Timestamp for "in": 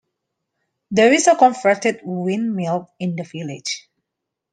2.97-3.15